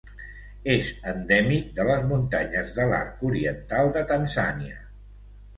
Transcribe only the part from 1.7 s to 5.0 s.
de les muntanyes de l'Arc Oriental de Tanzània.